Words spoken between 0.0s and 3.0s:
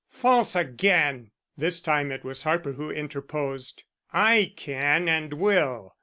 "False again!" This time it was Harper who